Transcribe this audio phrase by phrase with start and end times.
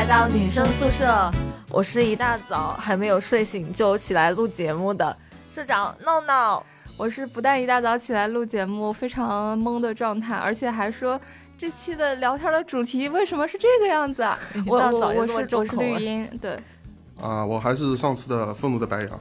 [0.00, 1.30] 来到女生宿舍，
[1.68, 5.14] 我是一大早还没有睡醒就起来录节目的
[5.52, 6.64] 社长闹闹，
[6.96, 11.20] 我是不但一大早起来录节目，非常懵的状态，而且还说
[11.58, 14.38] 这期的聊天的主题为什么是这个样子啊？
[14.66, 16.58] 我我我是我是绿茵，对。
[17.20, 19.20] 啊，我还是上次的愤怒的白羊。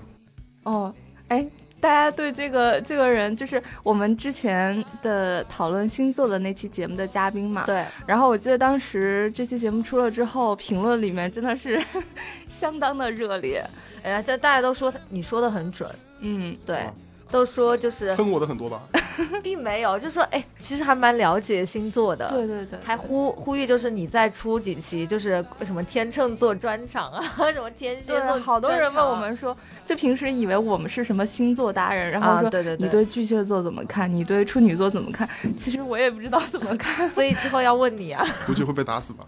[0.63, 0.93] 哦，
[1.27, 1.45] 哎。
[1.79, 7.63] 大家对这个这个人，就是我们之前的讨论星座的那期节目的嘉宾嘛？
[7.65, 7.85] 对。
[8.05, 11.81] 然后我记得当时这期节目出了之后，评论里面真的是
[12.47, 13.63] 相当的热烈。
[14.03, 15.89] 哎呀，这大家都说你说的很准。
[16.19, 16.85] 嗯，对。
[17.31, 18.81] 都说就是喷我的很多吧，
[19.43, 27.21] 并没有，就说哎，其实还蛮了解星座的，对对对，还呼呼吁就是你再出几期，就是什么天秤座专场啊，
[27.53, 29.55] 什么天蝎座，好多人问我们说，
[29.85, 34.11] 就平时以为我们是什么星座达人，然后说对对对，你对巨蟹座怎么看？
[34.13, 35.27] 你对处女座怎么看？
[35.57, 39.25] 其实我也不知道怎么看， 所以之后要问你啊，估计会被打死吧。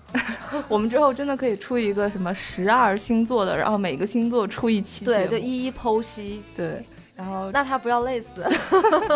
[0.67, 6.83] 我们之后真的可以出一个什么十二星座的，然后每个星座出一期，对，就一一剖析，对。
[7.21, 8.43] 然后，那他不要累死。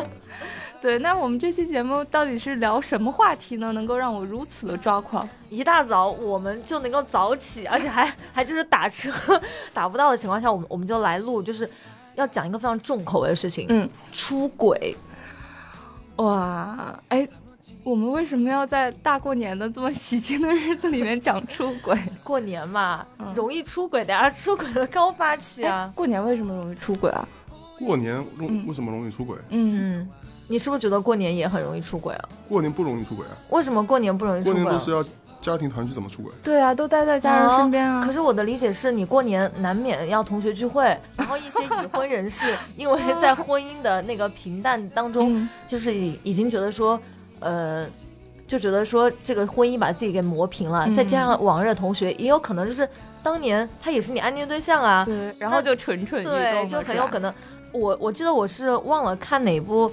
[0.79, 3.71] 对，那我们这期节目到底是聊什么话题呢？
[3.71, 5.27] 能够让我如此的抓狂？
[5.49, 9.11] 一大早我们就能够早起，而且还还就是打车
[9.73, 11.67] 打不到的情况下，我们我们就来录，就是
[12.13, 13.65] 要讲一个非常重口味的事情。
[13.69, 14.95] 嗯，出轨。
[16.17, 17.27] 哇，哎，
[17.83, 21.97] 我们为什么要在大过年的这么喜庆的日子里面讲出轨？
[22.23, 23.03] 过年嘛，
[23.33, 25.91] 容易出轨的呀，出轨的高发期啊。
[25.95, 27.27] 过年为什么容易出轨啊？
[27.79, 29.37] 过年容为什么容易出轨？
[29.49, 30.07] 嗯，
[30.47, 32.29] 你是不是觉得过年也很容易出轨啊？
[32.47, 33.33] 过年不容易出轨啊？
[33.49, 34.53] 为什么过年不容易出轨？
[34.53, 35.03] 过年都是要
[35.41, 36.31] 家庭团聚，怎么出轨？
[36.43, 38.03] 对啊，都待在家人身边啊。
[38.05, 40.85] 可是我的理解是你过年难免要同学聚会，
[41.17, 46.99] 然后一些已婚人士因为在婚姻的那个平淡当中，就是已已经觉得说，
[47.41, 47.85] 呃，
[48.47, 52.87] 就觉得说这个婚姻把自己给磨平了，再加上往日的同学，也有可能就是
[53.21, 57.33] 当年他也是你暗恋对象啊，对，然后就蠢蠢欲动，就很有可能。
[57.75, 59.91] 我我记得我是忘了看哪部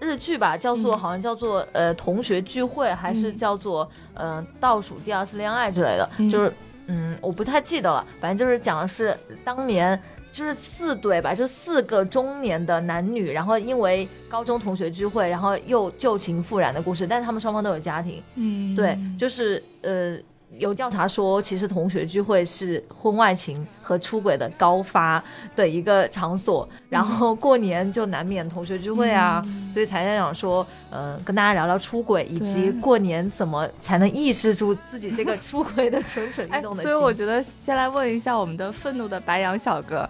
[0.00, 6.52] 日剧吧，叫做好像叫做呃同学聚会，还是叫做嗯倒数第二次恋爱之类的，就是
[6.86, 10.00] 嗯我不太记得了，反正就是讲的是当年
[10.32, 20.16] 就是四对吧，就四个中年的男女，然后因为高中同学聚会，然后又旧情复燃的故事，但是他们双方都有家庭，嗯，对，就是呃。
[20.58, 25.22] 有调查说，其实同学聚会是婚外情和出轨的高发
[25.56, 36.84] 的一个场所，然后过年就难免同学聚会啊，所以才想说，嗯，跟大家聊聊出轨，以及过年怎么才能抑制住自己这个出轨的蠢蠢欲动的心。
[36.84, 40.08] 所以我觉得先来问一下我们的愤怒的白羊小哥，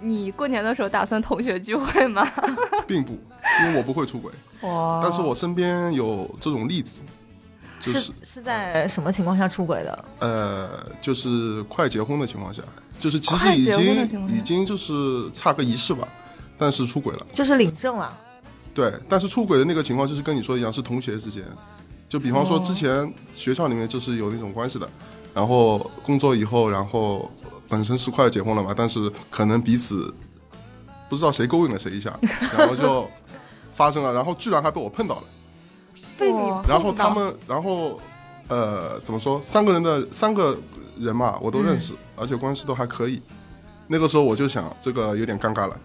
[0.00, 2.26] 你过年的时候打算同学聚会吗？
[2.86, 3.12] 并不，
[3.62, 4.32] 因为我不会出轨，
[5.02, 7.02] 但是我身边有这种例子。
[7.92, 10.04] 是是在什么情况下出轨的？
[10.20, 12.62] 呃，就是快结婚的情况下，
[12.98, 16.06] 就是其实已经已经就是差个仪式吧，
[16.58, 18.16] 但是出轨了，就是领证了。
[18.74, 21.42] 对，但是出轨的那个情况就是跟你说一样，是同学之间，
[22.08, 24.88] 就比方说之前学校里面就是有那种关系的，
[25.32, 27.30] 然后工作以后，然后
[27.68, 30.12] 本身是快结婚了嘛，但是可能彼此
[31.08, 32.18] 不知道谁勾引了谁一下，
[32.56, 33.08] 然后就
[33.72, 35.22] 发生了，然后居然还被我碰到了。
[36.18, 36.38] 被你
[36.68, 38.00] 然后他们，然后，
[38.48, 39.40] 呃，怎么说？
[39.42, 40.56] 三个人的三个
[40.98, 43.20] 人嘛，我都认识，而且关系都还可以。
[43.86, 45.78] 那个时候我就想，这个有点尴尬了。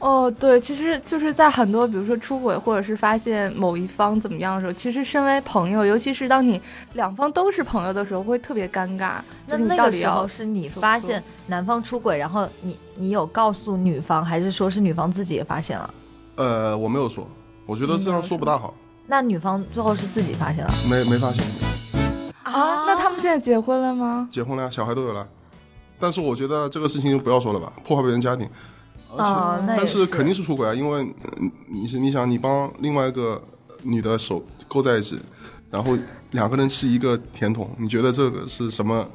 [0.00, 6.60] 哦，对，其实就是在很多，比如说出轨，或者是发现某一方怎么样的时候，其实身为朋友，尤其是当你
[6.92, 9.14] 两方都是朋友的时候，会特别尴尬。
[9.48, 15.94] 那那个时候是你发现男方出轨，然后你你有告诉女方，还是说是女方自己也发现了？
[16.36, 17.26] 呃，我没有说，
[17.66, 18.72] 我觉得这样说不大好。
[19.10, 20.70] 那女方最后是自己发现了？
[20.88, 21.42] 没没发现
[22.42, 22.84] 啊？
[22.86, 24.28] 那他们现在结婚了吗？
[24.30, 25.26] 结婚了，小孩都有了。
[25.98, 28.46] 但是我觉得这个事情就不要说了吧，破坏别人家庭。
[29.16, 31.10] 啊，但是肯定是出轨啊，因为
[31.68, 33.42] 你是你想你帮另外一个
[33.82, 35.18] 女的手勾在一起，
[35.70, 35.96] 然后
[36.32, 39.08] 两个人吃一个甜筒，你觉得这个是什么？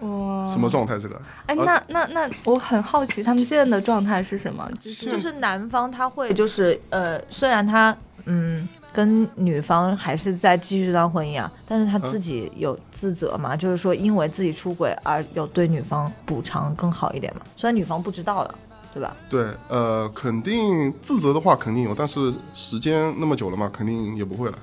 [0.00, 0.98] 哇，什么状态？
[0.98, 1.20] 这个？
[1.44, 4.66] 哎，那那那我很好奇，他们现在的状态是什么？
[4.80, 7.94] 就是就是男方他会就是呃，虽然他。
[8.30, 13.54] 嗯，跟女方还是在继续这段婚姻啊，但是他自己有自责嘛？
[13.56, 17.42] 就是说，因为自己出轨而有对女方补偿更好一点嘛？
[17.56, 18.54] 虽然女方不知道的，
[18.92, 19.16] 对吧？
[19.28, 24.58] 对，呃，肯定自责的话肯定有，但是时间那么久了嘛，肯定也不会了。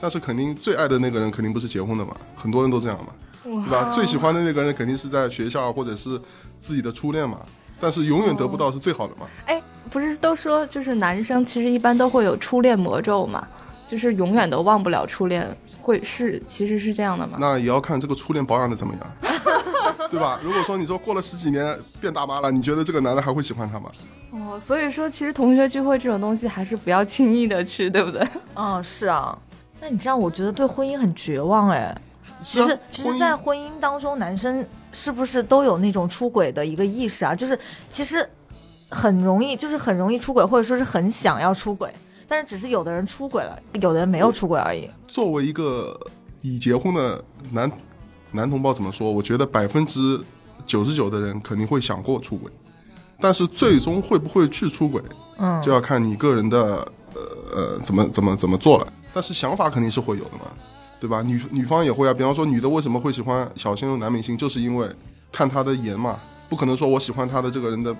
[0.00, 3.90] 但是肯定最爱的那个人肯定不是结婚的嘛，很多人都这样嘛，对吧？
[3.90, 6.20] 最喜欢的那个人肯定是在学校或者是
[6.58, 7.40] 自己的初恋嘛，
[7.80, 9.26] 但是永远得不到是最好的嘛。
[9.46, 9.60] 哎。
[9.90, 13.46] 不是都说就是男生其实一般都会有初恋魔咒嘛，
[13.92, 15.46] 就是永远都忘不了初恋，
[15.82, 17.36] 会是其实是这样的吗？
[17.38, 19.32] 那也要看这个初恋保养的怎么样。
[20.10, 20.40] 对吧？
[20.42, 23.90] 如果说你说过了十几年变大妈了，你觉得这个男的还会喜欢她吗？
[24.30, 28.26] 哦，所以说其实同学聚会这种东西还是不要轻易的去，对不对？
[28.54, 29.38] 嗯，是啊。
[29.78, 31.94] 那你这样，我觉得对婚姻很绝望哎。
[32.42, 37.34] 其实，其实，在婚姻当中，男生是不是都有那种出轨的一个意识啊？
[37.34, 37.58] 就是
[37.90, 38.26] 其实
[38.88, 41.92] 很容易，就是很容易出轨，或者说是很想要出轨，
[42.32, 44.88] 但是只是有的人出轨了，有的人没有出轨而已。
[45.06, 45.94] 作为一个
[46.40, 47.70] 已结婚的男
[48.30, 49.12] 男同胞，怎么说？
[49.12, 50.18] 我觉得百分之
[50.64, 52.50] 九十九的人肯定会想过出轨，
[53.20, 55.02] 但是最终会不会去出轨，
[55.36, 56.76] 嗯，就要看你个人的
[57.12, 57.20] 呃
[57.54, 58.90] 呃怎么怎么怎么做了。
[59.12, 60.46] 但是想法肯定是会有的嘛。
[60.98, 61.20] 对吧？
[61.20, 64.88] 女女方也会啊，比方说女的为什么会喜欢小鲜肉男明星，就是因为
[65.30, 66.18] 看他的颜嘛，
[66.48, 67.94] 不可能说我喜欢他的这个人的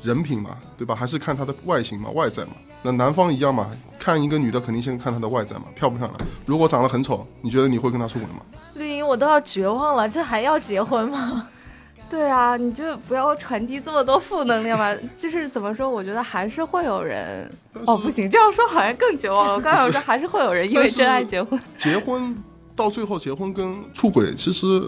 [0.00, 0.94] 人品嘛，对吧？
[0.94, 2.52] 还是看他的外形嘛，外在嘛。
[2.86, 3.68] 那男方一样嘛，
[3.98, 6.16] 看一个女的肯定先看她的外在嘛，漂不漂亮？
[6.44, 8.42] 如果长得很丑，你觉得你会跟她出轨吗？
[8.74, 11.48] 绿茵，我都要绝望了，这还要结婚吗？
[12.08, 14.94] 对啊，你就不要传递这么多负能量嘛。
[15.18, 17.50] 就是怎么说，我觉得还是会有人。
[17.84, 19.54] 哦，不行，这样说好像更绝望了。
[19.54, 21.60] 我刚想说还是会有人因为真爱结婚。
[21.76, 22.36] 结婚
[22.76, 24.84] 到最后，结婚跟出轨，其实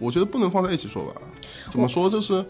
[0.00, 1.12] 我觉得不能放在一起说吧。
[1.68, 2.10] 怎么说？
[2.10, 2.44] 就是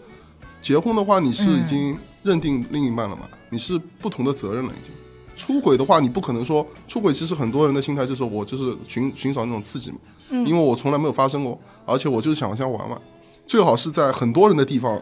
[0.59, 3.27] 结婚的话，你是已经认定另一半了嘛？
[3.49, 4.93] 你是不同的责任了已经。
[5.35, 7.13] 出轨的话，你不可能说出轨。
[7.13, 9.97] 其实很多人的心态就是我就是寻寻找那种刺激嘛。
[10.29, 10.45] 嗯。
[10.45, 12.99] 因为我从来没有发生过，而且我就是想先玩玩。
[13.45, 14.99] 最好是在很多人的地方，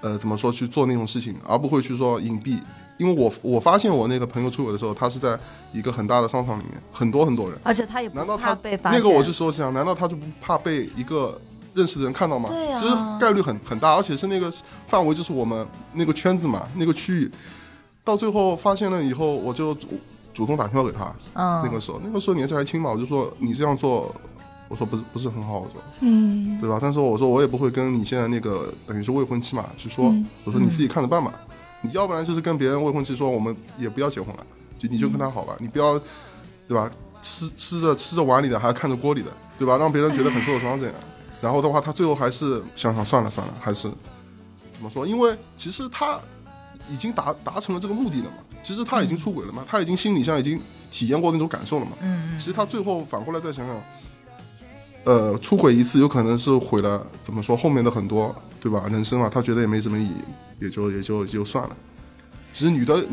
[0.00, 2.58] 呃，怎么说去做那种事情，而不会去说隐蔽。
[2.96, 5.38] 因为我我发现我那个朋友出轨的时候，他是在
[5.72, 11.40] 一个很大的商场里面，很多很多人，而且他也难道他被那个我是说想，难道他就不怕被一个
[11.74, 12.48] 认识的人看到吗？
[12.48, 14.52] 对呀，其实概率很很大，而且是那个
[14.86, 17.30] 范围就是我们那个圈子嘛，那个区域。
[18.04, 19.88] 到最后发现了以后，我就主
[20.32, 21.04] 主动打电话给他。
[21.34, 24.14] 嗯，那个时候那个时候年纪还轻嘛，我就说你这样做。
[24.66, 26.78] 我说不是不是很好，我说，嗯，对吧？
[26.80, 30.12] 但是我说我也不会跟你现在那个等于是未婚妻嘛去说，
[30.42, 31.32] 我说你自己看着办吧。
[31.82, 34.46] 你要不然就是跟别人未婚妻说，我们也不要结婚了，
[34.78, 36.00] 就你就跟他好吧，你不要，
[36.66, 36.90] 对吧？
[37.20, 39.28] 吃吃着吃着碗里的，还要看着锅里的，
[39.58, 39.76] 对吧？
[39.76, 40.94] 让别人觉得很受伤这样。
[41.44, 43.82] 然后的话，他最后还是想想算了算了，还是
[44.72, 45.06] 怎么说？
[45.06, 46.18] 因为其实他
[46.90, 48.38] 已经达达成了这个目的了嘛。
[48.62, 50.58] 其实他已经出轨了嘛，他已经心理上已经
[50.90, 51.92] 体验过那种感受了嘛。
[52.00, 53.76] 嗯其实他最后反过来再想想。
[55.04, 58.84] 呃，出轨一次有可能是毁了，怎么说后面的很多，对吧？
[58.90, 60.14] 人生嘛，他觉得也没什么意义，
[60.60, 61.76] 也就也就就算了。
[62.54, 63.04] 其实女的，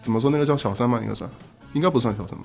[0.00, 1.28] 怎么说那个叫小三嘛，应该算，
[1.72, 2.44] 应该不算小三吧？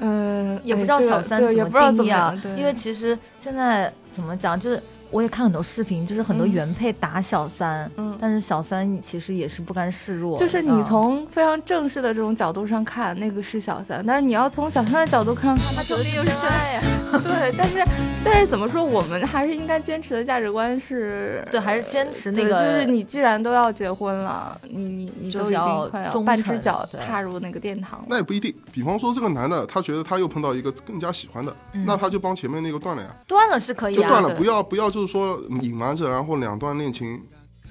[0.00, 4.82] 嗯，也不知道小三怎么定义啊，因为其实现在怎么讲，就是。
[5.16, 10.36] 我也看很多视频，就是很多原配打小三，嗯，但是小三其实也是不甘示弱。
[10.36, 16.82] 就是你从非常正式的这种角度上看，那个是小三，但是你要从小三的角度看， 他说不定又是真爱呀。
[17.24, 17.82] 对，但是
[18.22, 28.04] 但是怎么说，我们还是应该坚持的价值观是，对，还是坚持那个，就是你既然都要结婚了，你你你都已经快要半只脚踏入那个殿堂。
[28.06, 33.08] 那也不一定，比方说这个男的，他觉得他又碰到一个更加喜欢的，那他就帮前面那个断了呀。
[33.26, 34.90] 断了是可以，就断了，不要不要。
[34.90, 37.22] 就是说隐瞒着，然后两段恋情，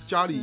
[0.07, 0.39] 家里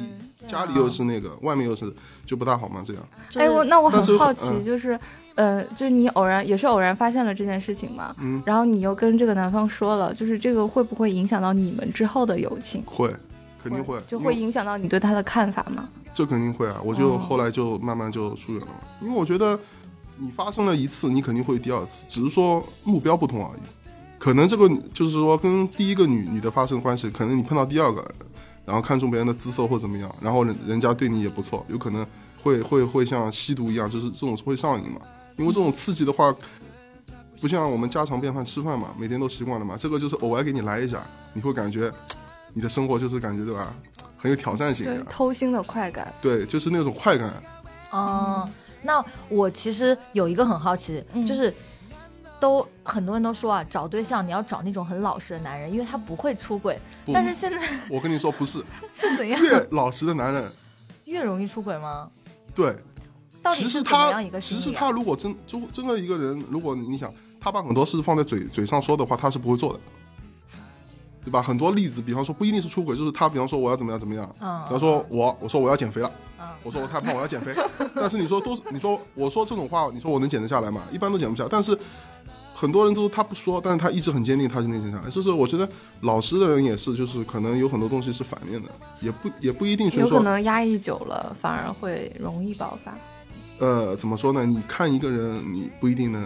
[0.47, 1.93] 家里又是那个，外面又是，
[2.27, 2.83] 就不大好吗？
[2.85, 3.03] 这样。
[3.35, 4.99] 哎，我那我很好奇，就是，
[5.37, 12.83] 呃，就是你偶然也是偶然发现了这件事情嘛，嗯，然后你又跟这个男方说了，就是这个会不会影响到你们之后的友情？
[12.85, 13.14] 会，
[13.62, 15.88] 肯定会，就会影响到你对他的看法吗？
[16.12, 18.69] 这肯定会啊，我就后来就慢慢就疏远了，
[19.00, 19.59] 因为我觉得
[20.19, 23.61] 你发生了一次，你肯定会第二次，只是说目标不同而已。
[24.23, 28.09] 可能这个就是说，跟第一个女女的发生关系，可能你碰到第二个，
[28.64, 32.07] 然后看中别人的姿色或怎么样，然后人人家对你也不错，有可能
[32.41, 35.00] 会会会像吸毒一样，就是这种会上瘾嘛。
[35.37, 36.33] 因为这种刺激的话，
[37.41, 39.75] 不像我们家常便饭吃饭嘛，每天都习惯了嘛。
[39.76, 41.02] 这个就是偶尔给你来一下，
[41.33, 41.93] 你会感觉
[42.55, 43.75] 你的生活就是感觉对吧，
[44.17, 44.87] 很有挑战性。
[44.87, 46.14] 对，偷腥的快感。
[46.23, 47.43] 对，就是那种快感。
[47.91, 48.49] 哦，
[48.83, 51.52] 那我其实有一个很好奇，就是。
[52.42, 56.76] 都很多人都说啊，找对象你要找那种很老实的男人，因为他不会出轨。
[57.12, 57.56] 但是现在
[57.88, 58.58] 我跟你说不是，
[58.92, 59.40] 是怎样？
[59.40, 60.50] 越老实的男人
[61.04, 62.11] 越容易出轨吗？
[62.52, 62.76] 对，
[63.52, 69.80] 其实他其实他如果真就真的一个人，如果你想他把很多事放在嘴嘴上说的话，他是不会做的，
[71.25, 71.40] 对吧？
[71.40, 74.28] 很多例子，比方说不一定是出轨，就是他比方说我要怎么样怎么样，
[74.66, 76.11] 比方说我我说我要减肥了，
[76.64, 77.54] 我说我太胖我要减肥，
[77.94, 80.82] 但是你说都你说我说这种话，你说我能减得下来吗？
[80.90, 81.78] 一般都减不下，但是。
[82.62, 85.11] 很多人都他不说，但是他一直很坚定，他是内心下来。
[85.11, 85.69] 就是我觉得
[86.02, 88.69] 老实的人也是，就是可能有很多东西是反面的，
[89.00, 90.00] 也不也不一定说。
[90.02, 92.95] 有可能压抑久了，反而会容易爆发。
[93.59, 94.47] 呃，怎么说呢？
[94.47, 96.25] 你看一个人，你不一定能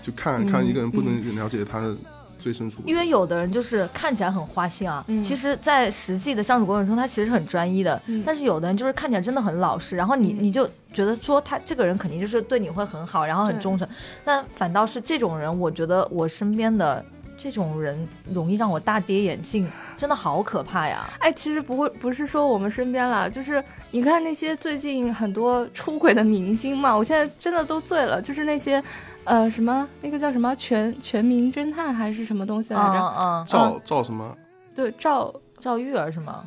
[0.00, 1.94] 就看看一个人，不能了解他的
[2.42, 2.82] 最深处。
[2.84, 8.00] 因为有的人就是看起来很花心啊，其实，在实际的相处过程中，他其实很专一的。
[8.26, 13.88] 但是有的人就是看起来真的很老实，然后你你就觉得说他这个人肯定就是对你会很好，然后很忠诚。
[14.24, 17.04] 但反倒是这种人，我觉得我身边的。
[17.38, 21.08] 这种人容易让我大跌眼镜，真的好可怕呀！
[21.18, 28.22] 哎，其实不会，不是说我们身边了，就是你看那些最近很多出轨的明星嘛，我现在真的都醉了。
[28.22, 28.80] 就是那些，
[29.24, 33.14] 呃，什么那个叫什么全全民侦探还是什么东西来着？
[33.18, 34.36] 嗯赵赵什么？
[34.74, 36.44] 对，赵赵玉儿是吗？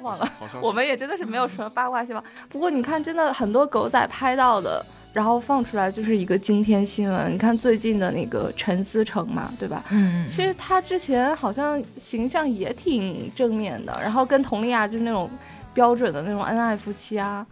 [0.00, 0.28] 忘了，
[0.62, 2.22] 我们也真的是没有什么八卦细胞。
[2.48, 4.84] 不过你看，真的很多狗仔拍到的。
[5.12, 7.32] 然后放出来就是一个惊天新闻。
[7.32, 9.82] 你看最近的那个陈思诚嘛，对吧？
[9.88, 15.30] 嗯，其实他之前好像形象也挺正面的，然后跟佟丽娅就是那种
[15.72, 17.46] 标准的那种恩爱夫妻啊。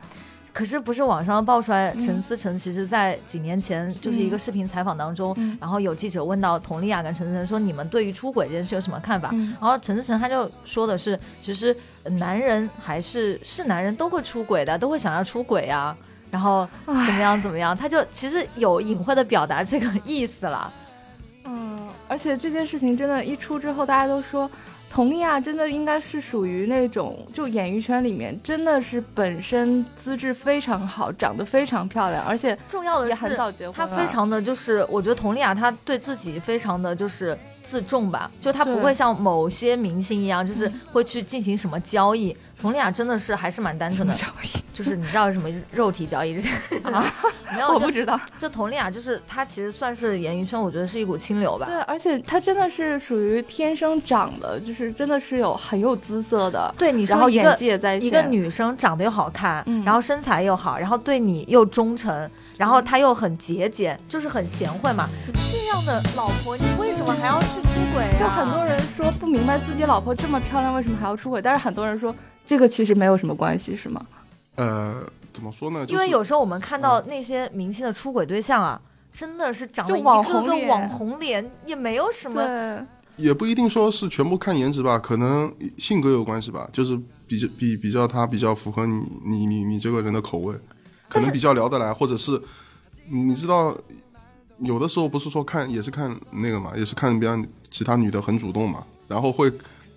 [0.55, 9.31] 可是不是网上爆出来，陈思诚其实在几年前就是一个视频采访当中，然后有记者问到佟丽娅跟陈思诚说：“你们对于出轨这件事有什么看法？”
[9.61, 15.95] 然后陈思诚他就说的是：“其实男人还是是男人都会出轨的，都会想要出轨啊。”
[16.31, 20.73] 然后怎么样怎么样，他就其实有隐晦的表达这个意思了。
[21.45, 24.51] 嗯，而且这件事情真的，一出之后，大家都说
[24.95, 33.75] 佟丽娅真的应该是属于那种，就演艺圈里面真的是本身资质非常好，长得非常漂亮，而且重要的也很早结婚。
[33.75, 42.37] 她非常的就是，我觉得佟丽娅她对自己非常的就是自重吧，就他不会像某些明星一样，就是会去进行什么交易。
[42.63, 44.15] 佟丽娅真的是还是蛮单纯的，
[44.73, 46.49] 就是你知道什么肉体交易 这些
[46.85, 47.05] 啊？
[47.53, 48.19] 没有，我不知道。
[48.39, 51.67] 就佟丽娅，就是她其实算是演艺圈，我觉得是一股清流吧。
[51.67, 56.73] 对，而且她真的是属于天生长的，就是真的是有很有姿色的。
[56.79, 65.07] 对，你然后演技也在一个女生长得又好看，然后身材又好，然后对你又忠诚，然后她又很节俭，就是很贤惠嘛。
[65.27, 65.33] 这
[65.67, 68.05] 样的老婆，你为什么还要去出轨？
[68.19, 71.41] 就很多人说不明白自己老婆这么漂亮，为什么还要出轨？
[71.43, 72.15] 但是很多人说。
[72.47, 74.05] 这个其实没有什么关系，是吗？
[74.57, 75.03] 呃，
[75.33, 75.83] 怎么说呢？
[75.89, 78.79] 因为有时候我们看到那些明星的出轨对象啊，
[79.11, 82.87] 真的是长得一个个网红脸，也没有什么。
[83.17, 90.55] 也不一定说是全部看颜值吧，可能性格有关系吧，就是比较比比较他比较符合你你你你这个人的口味，
[91.09, 92.39] 可能比较聊得来，或者是
[93.09, 93.75] 你你知道，
[94.59, 99.53] 有的时候不是说看也是看那个嘛，也是看别人其他女的很主动嘛，然后会。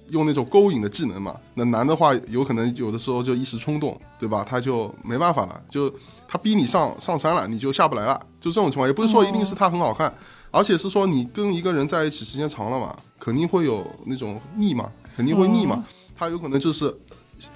[0.10, 4.42] 用那种勾引的技能嘛，那男的话有可能有的时候就一时冲动，对吧？
[4.42, 5.94] 他就没办法了，就
[6.26, 8.88] 他逼你上上山了，你就下不来了，就这种情况。
[8.88, 10.10] 也不是说一定是他很好看，
[10.50, 15.84] 而且是说你跟一个人在一起时间长了嘛，肯定会有那种腻嘛，肯定会腻嘛。
[16.16, 16.90] 他有可能就是，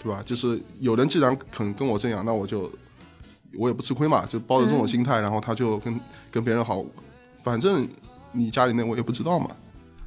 [0.04, 0.22] 对吧？
[0.26, 2.70] 就是有人既然肯跟我这样，那我就
[3.58, 6.00] 我也不吃亏嘛，就抱着这种心态，然后他就跟
[6.32, 6.84] 跟别人好，
[7.44, 7.88] 反正
[8.32, 9.48] 你家里那我也不知道嘛。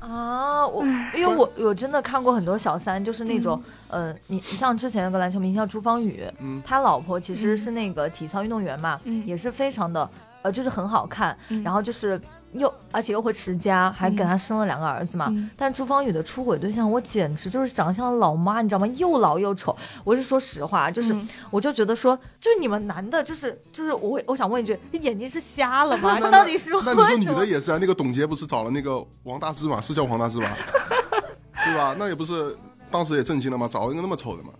[0.00, 0.84] 啊，我
[1.14, 6.62] 因为我我真的看过很多小三，就是那种，呃，你你像之前有个篮球明星叫朱芳雨，嗯。
[6.64, 9.26] 他老婆其实是那个体操运动员嘛，嗯。
[9.26, 10.08] 也是非常的，
[10.44, 12.20] 呃，就是很好看，然后就是。
[12.54, 15.26] 又而且又会持家，还给他生了两个儿子嘛。
[15.56, 18.86] 但是朱芳雨的出轨对象，我简直就是长得像老妈，你知道吗？
[18.94, 19.76] 又老又丑。
[20.04, 21.12] 我是说实话，就是
[21.50, 26.20] 我就觉得说，就是你们男的，就是就是我我想问一句，你眼睛是瞎了吗？
[26.30, 27.78] 到底是那你说女的也是啊？
[27.80, 29.80] 那个董洁不是找了那个王大治嘛？
[29.80, 30.56] 是叫王大治吧？
[31.64, 31.96] 对吧？
[31.98, 32.56] 那也不是
[32.88, 33.66] 当时也震惊了吗？
[33.68, 34.50] 找一个那么丑的嘛？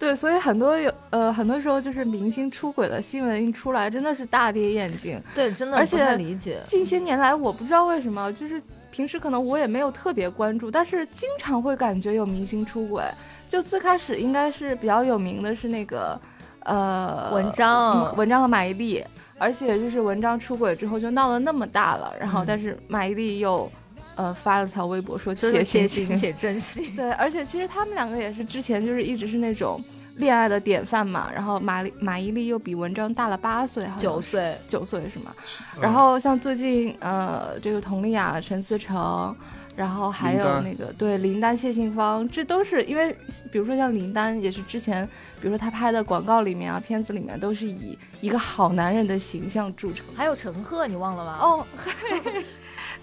[0.00, 5.22] 对，所以很多有呃，很多时候就是明星出轨的新闻一出来，真的是大跌眼镜。
[5.34, 6.58] 对，真的而且理解。
[6.64, 13.04] 近些年来，我不知道为什么，就是平时可能我也没有特别关注，但是经常会感觉有明星出轨。
[13.46, 16.18] 就最开始应该是比较有名的是那个
[16.60, 19.04] 呃文章，文章和马伊琍，
[19.38, 23.70] 而且就是文章出轨之后就闹得那么大了，然后但是马伊琍又。
[24.20, 26.90] 呃，发了条微博说且且行且珍惜。
[26.94, 29.82] 对，而且其实他们两个也是之前就是一直是那种
[30.16, 31.30] 恋爱的典范嘛。
[31.34, 35.34] 然后马丽马伊琍又比文章大了八岁，九岁，九岁是吗？
[35.80, 39.34] 然后像最近呃，这个佟丽娅、陈思诚，
[39.74, 43.16] 然后还有那个对林丹、谢杏芳，这都是因为，
[43.50, 45.06] 比如说像林丹也是之前，
[45.40, 50.04] 比如说他拍的广告里面啊、片子里面都是以一个好男人的形象著称。
[50.14, 51.38] 还有陈赫，你忘了吗？
[51.40, 51.66] 哦。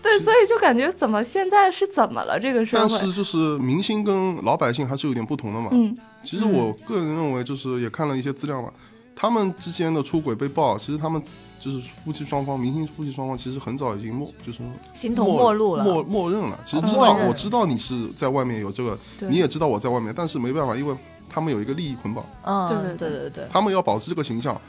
[0.02, 2.88] 对，所以就感觉怎么现在是怎么了这个社会？
[2.90, 5.70] 但是就是明星跟老百姓还是有点不同的嘛。
[5.72, 8.70] 嗯，其实我个人认为，就是也看了一些资料嘛，
[9.16, 11.22] 他们之间的出轨被爆，其实他们
[11.60, 14.60] 就是夫妻双方，明星夫妻双方其实很早已经默就是
[14.94, 16.58] 形同陌路了，默默认了。
[16.66, 20.96] 其实知道我知道你是在外面有这个，你也知道我在外面，但是没办法，因为
[21.30, 22.24] 他们有一个利益捆绑。
[22.44, 24.60] 嗯，对对对对对，他们要保持这个形象。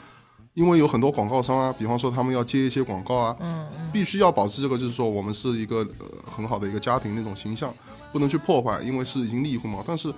[0.58, 3.36] 因为有很多广告商啊，比方说他们要接一些广告啊，
[3.92, 7.72] 必须要保持这个，就是说我们是一个呃很好的一个家庭那种形象，
[8.12, 9.84] 不能去破坏，因为是已经立婚嘛。
[9.86, 10.12] 但是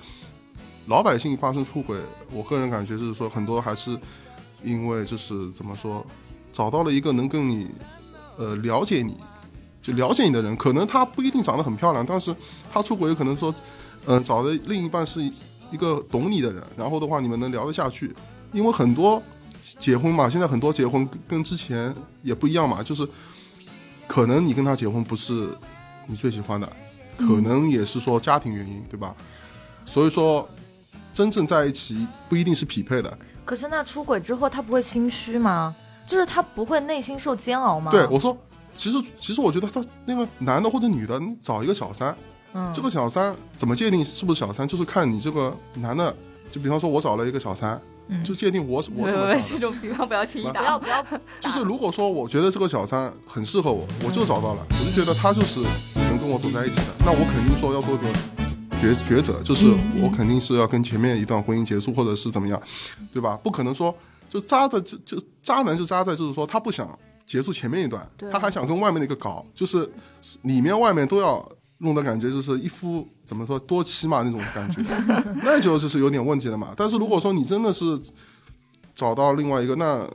[0.87, 1.99] 老百姓发生出轨，
[2.33, 3.99] 我个人感觉就是说很多还是
[4.65, 6.03] 因为就是怎么说，
[6.55, 7.71] 找到了一个能跟你
[8.39, 9.19] 呃了解你，
[9.83, 12.35] 就了解你的人，可能他不一定长得很漂亮，但是
[12.73, 13.55] 他出轨有可能说，
[14.07, 15.21] 嗯、找的另一半是
[15.71, 18.11] 一个懂你的人，然后的话你们能聊得下去，
[18.53, 19.23] 因为很多
[19.79, 23.07] 结婚嘛，现在很多结婚跟跟之前也不一样嘛，就是
[24.07, 25.49] 可能你跟他结婚不是
[26.07, 26.71] 你最喜欢的，
[27.17, 29.15] 可能也是说家庭原因，对吧？
[29.85, 30.49] 所以说
[31.13, 33.19] 真正在一起不一定是匹配的。
[33.45, 35.75] 可是那出轨之后，他不会心虚吗？
[36.07, 37.91] 就是他不会内心受煎熬吗？
[37.91, 38.37] 对，我说，
[38.77, 42.17] 其实其实我觉得他那个男的或者女的，你找一个小三，
[42.53, 46.15] 嗯，这个小三怎么界定是不是小三，就是看你这个男的，
[46.51, 47.81] 就比方说我找了一个小三，嗯
[48.25, 49.55] 就界定我我怎么喂想的。
[49.55, 50.65] 这种比方不要轻易打不打。
[50.67, 55.61] 要不要，就是如果说我觉得这个小三很适合我，我就找到了，我就觉得他就是
[55.95, 58.07] 能跟我走在一起的，那我肯定说要做个
[58.81, 59.67] 抉抉择，就是
[60.03, 62.61] 我肯定是要跟前面一段婚姻结束，或者是怎么样，
[63.13, 63.39] 对吧？
[63.43, 63.95] 不可能说
[64.29, 69.91] 就渣的就就渣男就渣在就是说他不想结束前面一段，他还想跟外面那个搞，就是
[70.43, 71.47] 里面外面都要。
[71.81, 74.81] 弄的感觉就是一夫怎么说多妻嘛那种感觉，
[75.43, 76.73] 那就就是有点问题了嘛。
[76.77, 77.99] 但是如果说你真的是
[78.95, 80.09] 找到另外一个，那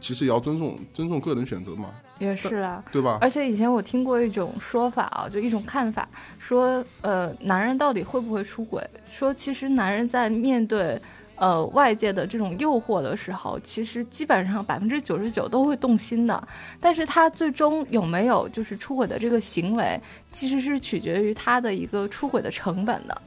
[0.00, 3.18] 其实也要尊重尊重个人选择嘛，也是啊，对吧？
[3.20, 8.84] 而且以前我听过一种说法啊，就一种看法，说呃，男人到底会不会出轨？
[9.08, 11.00] 说其实男人在面对
[11.38, 16.48] 呃外界的这种诱惑的时候，其实基本上百分之九十九都会动心的，
[16.80, 23.22] 但是他最终有没有就是出轨的这个行为，其实是取决于他的一个出轨的成本的。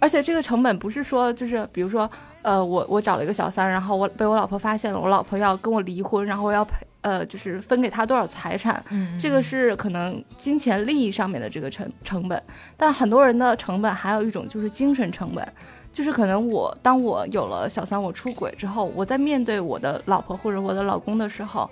[0.00, 2.08] 而且这个成本不是说就是比如说，
[2.42, 12.40] 呃，我我找了一个小三，然后我被我老婆发现了，我老婆要跟我离婚，然后我要赔呃就是分给他多少财产，嗯，这个是可能金钱利益上面的这个成成本，
[12.76, 15.52] 但很多人的成本还有一种就是精神成本，
[15.92, 21.68] 就是可能我当我有了小三，我出轨之后，我在面对我的老婆或者我的老公的时候，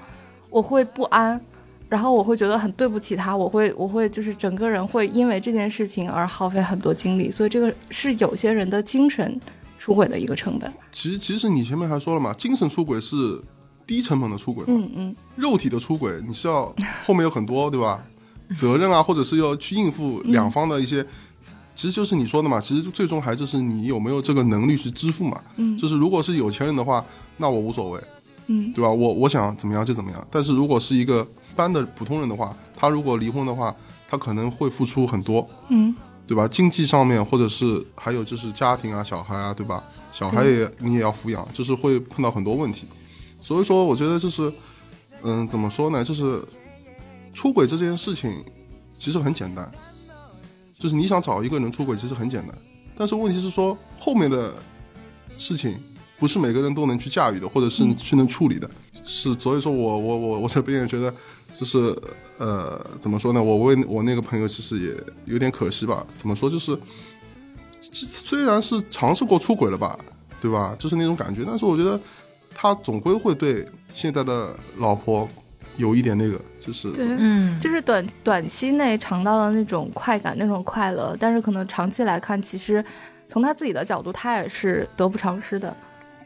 [0.50, 1.40] 我会不安，
[1.88, 9.40] 然后我会觉得很对不起他，我会我会就是整个人会因为这件事情而耗费很多精力，所以这个是有些人的精神
[9.78, 10.72] 出轨的一个成本。
[10.90, 13.40] 其实其实你前面还说了嘛，精神出轨是
[13.86, 16.74] 低成本的出轨嘛，嗯嗯，肉体的出轨你是要
[17.04, 18.02] 后面有很多对吧？
[18.56, 21.04] 责任啊，或者是要去应付两方的一些，
[21.76, 22.60] 其实就是你说的嘛。
[22.60, 25.40] 其实最终还就是你有没有这个能力去支付嘛。
[25.56, 27.04] 嗯就是如果是有钱人的话，
[27.36, 28.00] 那我无所谓，
[28.46, 28.90] 嗯对吧？
[28.90, 30.26] 我我想怎么样就怎么样。
[30.30, 33.72] 但是如果是一个一般的普通人的话，他如果离婚的话，
[34.08, 35.94] 他可能会付出很多，嗯
[36.26, 36.48] 对吧？
[36.48, 39.84] 经济上面，或者是还有就是家庭啊、小孩啊，对吧？
[40.10, 42.86] 小孩也你也要抚养，就是会碰到很多问题。
[43.40, 44.52] 所以说，我觉得就是，
[45.22, 46.02] 嗯，怎么说呢？
[46.02, 46.42] 就是
[47.32, 48.42] 出轨这件事情
[48.98, 49.70] 其实很简单，
[50.78, 52.56] 就是你想找一个人出轨，其实很简单。
[52.96, 54.54] 但是问题是说后面的
[55.36, 55.78] 事情
[56.18, 58.68] 不是每个人都能去驾驭的，或者是去能处理的。
[59.02, 61.14] 是，所以说我我我我这边也觉得，
[61.54, 61.96] 就是
[62.38, 63.42] 呃，怎么说呢？
[63.42, 64.94] 我为我那个朋友其实也
[65.26, 66.04] 有点可惜吧。
[66.16, 66.50] 怎么说？
[66.50, 66.76] 就是
[67.80, 69.98] 这虽然是尝试过出轨了吧，
[70.40, 70.74] 对吧？
[70.78, 72.00] 就是那种感觉，但是我觉得
[72.54, 75.28] 他总归会对现在的老婆
[75.76, 77.06] 有一点那个，就是对。
[77.08, 82.84] 嗯，就是短短期内尝到了那种快感、那种快乐，但是可能长期来看，其实
[83.28, 85.74] 从他自己的角度，他也是得不偿失的。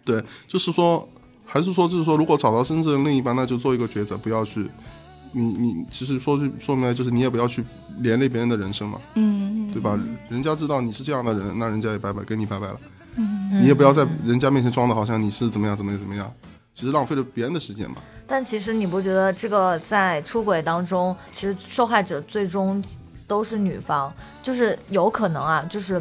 [0.04, 1.06] 对，就是说，
[1.44, 4.66] 还是说，就是说，如果找到真正的另一半，那就做一个抉择，不要去，
[5.32, 7.62] 你你其实说句说明来，就是你也不要去
[7.98, 9.98] 连累别人的人生嘛，嗯，对吧？
[10.28, 12.80] 人家知道你是这样的人，那人家也拜拜，跟你拜拜了。
[13.16, 16.32] 嗯你也不要在人家面前装的好像你是怎么样怎么样怎么样，
[16.72, 17.96] 其实浪费了别人的时间嘛。
[18.30, 22.80] 但其实你不觉得这个在出轨当中，其实受害者最终
[23.26, 26.00] 都是女方，就是有可能啊，就是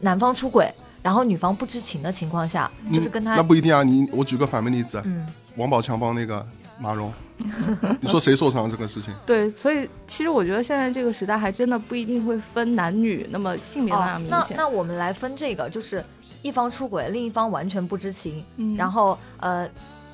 [0.00, 0.70] 男方出轨，
[1.02, 3.82] 然后女方不知情的情况下，就是跟他那不一定啊。
[3.82, 6.46] 你我举个反面例子，嗯王宝强帮那个
[6.78, 7.10] 马蓉，
[7.98, 9.14] 你说谁受伤这个事情？
[9.24, 14.54] 对，所以其实我觉得现在这个时代还真的不一定会分男女那么性别那哦样，明显。
[14.54, 16.04] 那那我们来分这个，就是
[16.42, 19.66] 一方出轨，另一方完全不知情，嗯然后呃。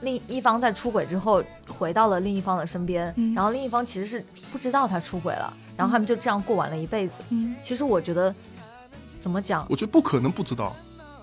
[0.02, 7.14] 另一方在出轨之后回到了另一方的身边，嗯然后另一方其实是不知道他出轨了，然后他们就这样过完了一辈子。
[7.30, 8.35] 嗯其实我觉得
[9.20, 10.74] 怎么讲，我觉得不可能不知道。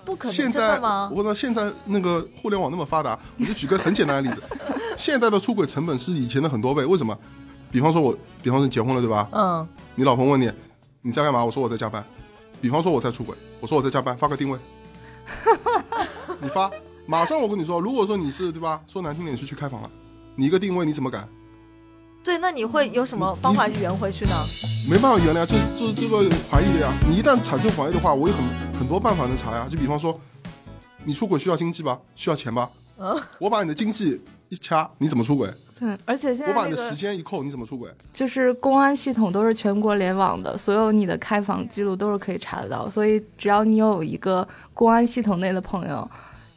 [0.04, 1.22] 不可能现在吗我？
[1.22, 4.42] 说现在那个互联网那么发达，我就举个很简单的例子，
[4.98, 6.84] 现在的出轨成本是以前的很多倍。
[6.84, 7.18] 为什么？
[7.72, 9.26] 比方说我，比方说你结婚了对吧？
[9.32, 10.52] 嗯，你老婆问你
[11.00, 11.42] 你在干嘛？
[11.42, 12.04] 我说我在加班。
[12.60, 14.58] 比方说我在出轨，我说我在加班，发个定位。
[16.40, 16.70] 你发，
[17.06, 19.90] 马上我跟你说，如果说你是对吧，说难听点是去开房了，
[20.36, 21.26] 你一个定位你怎么改？
[22.22, 24.32] 对，那你会有什么方法去圆回去呢？
[24.88, 26.18] 没办法圆了呀，这这这个
[26.50, 26.90] 怀疑的呀。
[27.06, 28.42] 你一旦产生怀疑的话，我有很
[28.78, 29.66] 很多办法能查呀。
[29.68, 30.18] 就比方说，
[31.04, 32.70] 你出轨需要经济吧，需要钱吧？
[32.98, 35.52] 嗯，我把你的经济一掐，你怎么出轨？
[35.78, 37.90] 对，而且现在我把你的时间一扣，你怎么出轨？
[38.14, 46.10] 就是公安系统都是全国联网的，所有你的开房记录都是可以查得到，所以只要你有一个公安系统内的朋友。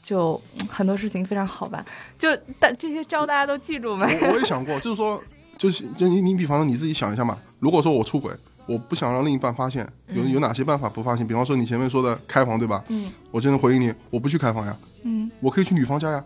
[0.08, 1.84] 就很多事情非常好办，
[2.18, 4.06] 就但这些招大家都记住没？
[4.22, 5.22] 我我也想过，就是说，
[5.58, 8.32] 就是就你你比方说你自己想一下嘛，如果说我出轨，
[8.66, 11.28] 我不想让另一半发现，有有哪些办法不发现？
[11.28, 12.82] 比方说你前面说的开房对吧？
[12.88, 16.24] 嗯，我真的回应你，我不去开房呀，嗯，我可以去女方家呀。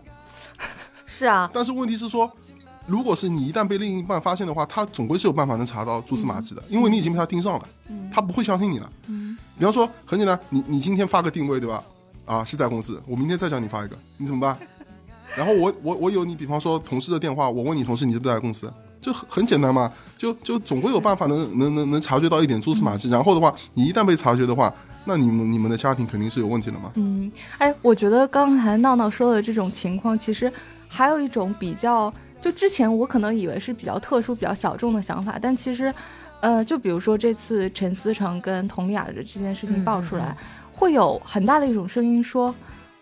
[1.04, 2.30] 是啊，但是问题是说，
[2.86, 7.68] 如果是你一旦被另一半发现的话，他总归是有办法能查到蛛丝马迹的，因为你已经被他盯上了，
[8.14, 8.88] 他不会相信你了。
[9.08, 11.82] 嗯，比方说很简单，你你今天发个定位对吧？
[12.24, 13.00] 啊，是在公司。
[13.06, 14.56] 我明天再叫你发一个，你怎么办？
[15.34, 23.08] 然后我我我有你，比方说同事的电话，我问你同事你是不是在公司，就很很简单嘛，就就总会有办法能能能能察觉到一点蛛丝马迹。
[23.08, 24.70] 然后的话，你一旦被察觉的话，
[25.06, 26.92] 那你们你们的家庭肯定是有问题的嘛。
[26.96, 30.52] 嗯，哎，我觉得刚才闹闹说的这种情况，其实
[30.86, 35.94] 还有一种比较，就之前我可能以为是比较特殊、比较小众的想法，但其实，
[36.42, 40.36] 呃，就比如说这次陈思诚跟佟丽娅的这件事情爆出来。
[40.82, 42.52] 会有很大的一种声音说，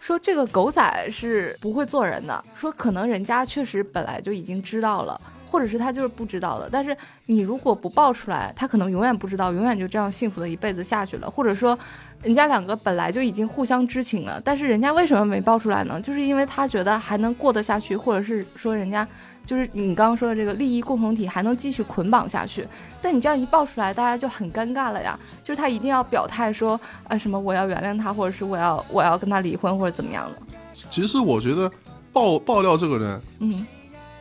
[0.01, 6.69] 说这个狗仔是不会做人的，说可能人家确实本来就已经知道了，或者是他就是不知道的。
[6.71, 11.31] 但是你如果不爆出来，他可能永远不知道，永远就这样幸福的一辈子下去了。
[11.31, 11.79] 或者说，
[12.23, 15.99] 人家两个本来就已经互相知情了，但是人家为什么没爆出来呢？
[15.99, 19.09] 就是因为他觉得还能过得下去，或者是说人家。
[19.47, 22.65] 就是你刚刚说的这个利益共同体还能继续捆绑下去，
[23.03, 25.19] 但你这样一爆出来，大家就很尴尬了呀。
[25.43, 30.43] 就是他一定要表态说，啊什么我要原谅他，或者是我要我要跟他离婚，或者怎么样的。
[30.75, 31.71] 其实我觉得
[32.13, 33.67] 爆爆料这个人，嗯，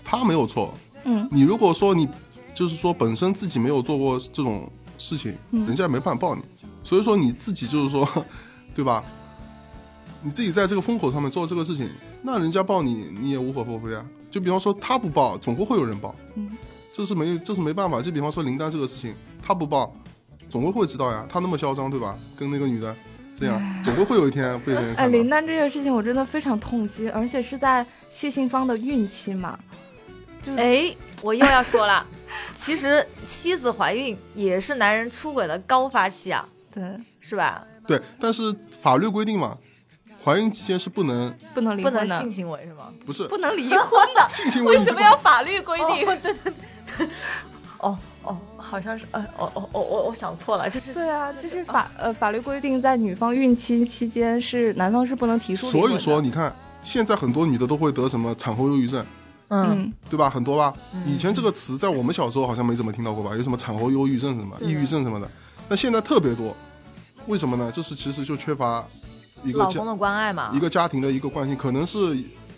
[0.03, 2.07] 他没有错，嗯，你如果说你
[2.53, 6.41] 就是说本身自己没有做过这种事情，人家没办法爆你，
[6.83, 8.07] 所以说你自己就是说，
[8.75, 9.03] 对吧？
[10.21, 11.89] 你自己在这个风口上面做这个事情，
[12.21, 14.05] 那人家爆你，你也无可厚非啊。
[14.29, 16.51] 就比方说他不报，总归会有人报，嗯，
[16.93, 18.01] 这是没这是没办法。
[18.01, 19.95] 就比方说林丹这个事情，他不报，
[20.49, 21.25] 总归会知道呀。
[21.29, 22.17] 他那么嚣张，对吧？
[22.37, 22.95] 跟那个女的
[23.35, 24.95] 这样，总归会有一天被人。
[24.95, 29.57] 哎，林丹这件事情我真的非常痛心，而且是在谢杏芳的孕期嘛。
[30.41, 32.05] 就哎，我又要说了，
[32.55, 36.83] 其实妻子怀孕也是男人出轨的高发期啊，对，
[37.19, 37.65] 是吧？
[37.85, 39.57] 对，但是法律规定嘛。
[40.21, 42.93] 怀孕期间是不能不能离婚的性行为是吗？
[43.05, 46.05] 不是不能离婚的 性行为，为什么要法律规定？
[46.05, 46.53] 对对对，
[47.79, 55.71] 哦哦，好像是呃哦哦哦我我想错了，这是对啊，这是法呃法律规定，在女方孕期期间是男方是不能提出。
[55.71, 59.05] 所以说你看，现在很多女的都会得什么产后忧郁症，
[59.47, 60.29] 嗯，对吧？
[60.29, 60.73] 很多吧？
[61.05, 63.35] 以前这个词在我们小时候好像没怎么听到过吧？
[63.35, 65.29] 有什么产后忧郁症什么、抑郁症什么的，
[65.69, 66.53] 那现在特别多，
[67.27, 67.71] 为什么呢？
[67.71, 68.85] 就是其实就缺乏。
[69.41, 71.97] 一个老公的关爱嘛，一个家庭的一个关心，可能是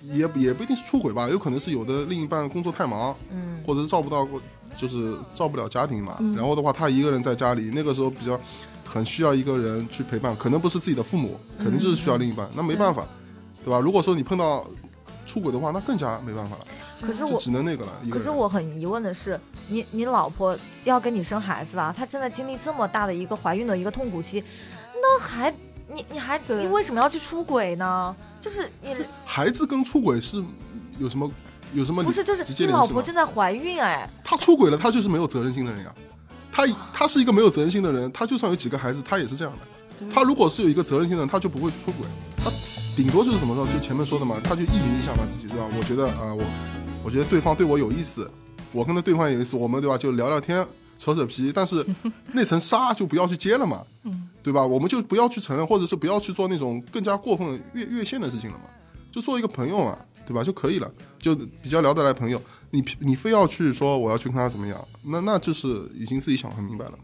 [0.04, 4.42] 也也不一定是出轨吧，有可能是有的另一半工作太忙，嗯，或者是照不到过，
[4.78, 6.18] 就是照不了家庭嘛。
[6.36, 8.40] 然后的话，他一个人在家里，那个时候比较
[8.84, 12.50] 很需要一个人去陪伴，可能不是自己的父母，肯定就是需要另一半。
[12.56, 13.06] 那没办法，
[13.64, 13.80] 对吧？
[13.80, 14.66] 如果说你碰到
[15.28, 16.66] 出轨的话，那更加没办法了。
[17.02, 17.92] 可是我只能那个了。
[18.10, 24.44] 可是我很疑问的是，你你老婆要跟你生孩子啊，她正在经历这么大的一个怀孕的一个痛苦期，
[24.96, 25.54] 那还。
[25.94, 28.16] 你你还你为什么要去出轨呢？
[28.40, 30.44] 就是你孩子跟出轨是
[30.98, 31.30] 有什么
[31.74, 35.94] 有什么不是就是你老婆正在怀孕哎，他出轨了，他就是没有责任心的人呀。
[36.52, 40.06] 他他是一个没有责任心的人，他就算有几个孩子，他也是这样的。
[40.14, 42.06] 他如果是有一个责任心的人，他就不会去出轨。
[42.44, 42.52] 他
[42.96, 45.70] 顶多就是什么时候就前面说的嘛，他就一鸣一下嘛自己对吧？
[45.78, 46.44] 我觉得啊我
[47.06, 48.30] 我觉得对方对我有意思，
[48.72, 51.86] 我跟他对方有意思，我们对吧就聊聊天扯扯皮，但是
[52.34, 53.82] 那层纱就不要去揭了嘛。
[54.04, 54.28] 嗯。
[54.44, 54.66] 对吧？
[54.66, 58.66] 我们就不要去承认，或者是不要去做那种更加过分越越线的事情了嘛，
[59.12, 60.44] 就做一个朋友嘛，对吧？
[60.44, 62.42] 就可以了，就比较聊得来朋友。
[62.72, 66.98] 你你非要去说我要去跟他怎么样，那那就是已经自己想很明白了嘛。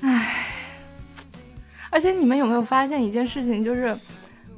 [0.00, 0.46] 唉，
[1.90, 3.98] 而且你们有没有发现一件事情，就是，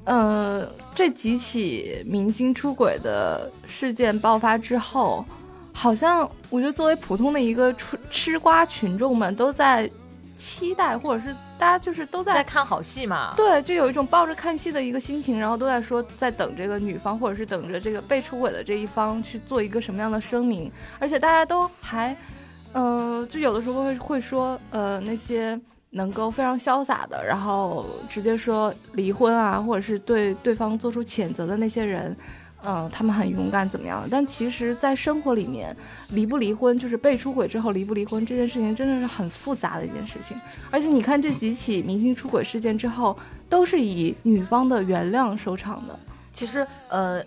[0.04, 5.24] 呃，这几起明星出轨的事件爆发之后，
[5.72, 9.90] 好像我觉得作为普通的一个吃吃瓜群众们都在。
[10.40, 13.34] 期待，或者是大家就是都在看好戏嘛？
[13.36, 20.72] 对，就有一种抱着看戏的一个心情，然后都在说在等这个女方，或者是等着这个被出轨的这一方去做一个什么样的声明。
[20.98, 22.16] 而且大家都还，
[22.72, 32.16] 呃，就有的时候会会说，呃，那些能够非常潇洒的，然后直接说离婚啊，或者是对对方做出谴责的那些人，
[32.64, 34.06] 嗯，他们很勇敢怎么样？
[34.10, 35.74] 但其实，在生活里面，
[36.10, 40.38] 离不离婚，就是被出轨之后离不离婚这件事情，真的是很复杂的一件事情。
[40.70, 43.18] 而且你看这几起明星出轨事件之后，
[43.48, 45.98] 都是以女方的原谅收场的。
[46.32, 47.22] 其实，呃，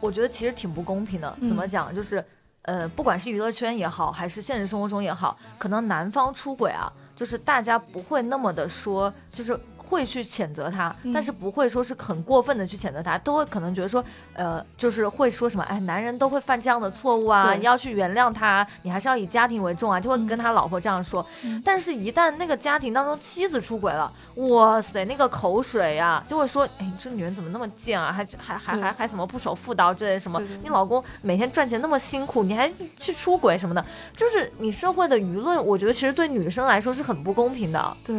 [0.00, 1.36] 我觉得其实挺不公平的。
[1.40, 1.94] 怎么讲？
[1.94, 2.24] 就是，
[2.62, 6.92] 呃，不管是娱乐圈也好，还是现实生活中也好，可能男方出轨啊。
[7.14, 9.58] 就是大家不会那么的说，就是
[9.88, 21.24] 会去谴责他，但是不会说是很过分的去谴责他，都会可能觉得说，呃，就是会说什么，哎，男人都会犯这样的错误啊，你要去原谅他，你还是要以家庭为重啊，就会跟他老婆这样说。
[21.64, 30.40] 但是，一旦那个家庭当中妻子出轨了，哇塞，那个口水呀，就会说，哎，这女人怎么那么贱啊，还还还还还什么不守妇道之类什么？
[30.62, 33.84] 你老公每天赚钱那么辛苦，你还去出轨什么的？
[34.16, 37.96] 就是你社会的舆论，我觉得其实对女生来说是很不公平的。
[38.04, 38.14] 对，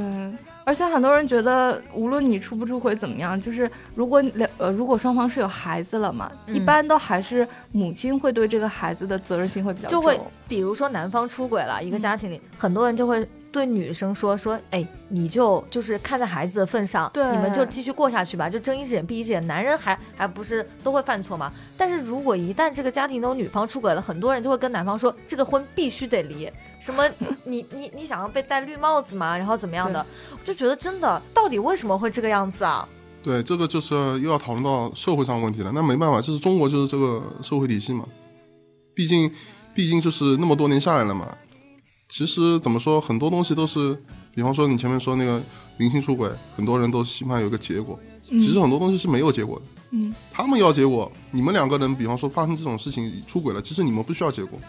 [0.63, 1.58] 而且很多人觉得，
[1.93, 10.01] 无论你出不出轨怎么样，就是如果两呃，如果双方是有孩子了嘛，一般都还是母亲会对这个孩子的责任心会比较重。
[10.01, 13.27] 就会比如说男方出轨了，一个家庭里很多人就会。
[13.51, 19.45] 对女生说说，哎，你就就是看在孩子的份上，对，你们就继续过下去吧，就睁一只眼闭一只眼。
[19.47, 21.51] 男人还还不是都会犯错吗？
[21.77, 26.49] 但是如果一旦这个家庭中女方出轨了，很多人就会跟男方说，这个婚必须得离。
[26.79, 27.03] 什么？
[27.43, 29.35] 你你你想要被戴绿帽子吗？
[29.35, 30.05] 然后怎么样的？
[30.31, 32.87] 我就觉得真的，到底为什么会这个样子啊？
[33.21, 35.71] 对，这个就是又要讨论到社会上问题了。
[35.73, 38.05] 那没办法，就是中国就是这个社会体系嘛，
[38.93, 39.29] 毕竟
[39.73, 41.27] 毕竟就是那么多年下来了嘛。
[42.09, 43.95] 其实怎么说，很多东西都是，
[44.33, 45.39] 比方说你前面说那个
[45.77, 47.97] 明星出轨，很多人都希望有一个结果。
[48.27, 49.65] 其实很多东西是没有结果的。
[49.91, 54.59] 嗯，他们要结果，你们两个人，比方说发生这种事情出轨了，其实你们不需要结果，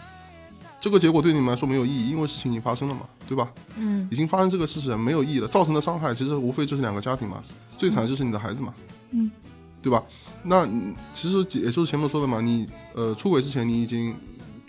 [0.79, 3.51] 这个结果对你们来说没有意义，因为事情已经发生了嘛，对吧？
[3.75, 7.43] 嗯，已经发生这个事实没有意义了，造成的伤害其实无非就是两个家庭嘛，
[7.77, 8.73] 最惨就是你的孩子嘛，
[9.11, 9.29] 嗯，
[9.81, 10.03] 对吧？
[10.43, 10.67] 那
[11.13, 14.15] 其实也就是前面说的嘛，你呃出轨之前你已经。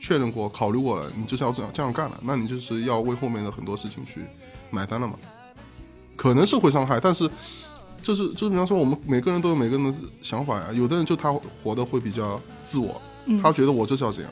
[0.03, 4.21] 确认过、考虑过了，你就是要这样这样干了，那你就是要为后面的很多事情去
[4.69, 5.15] 买单了嘛？
[6.17, 7.31] 可能是会伤害，但是
[8.03, 10.73] 就是就是比方说，我们每个人都有每个人的想法呀。
[10.73, 13.01] 有的人就他活得会比较自我，
[13.41, 14.31] 他觉得我就是要这样。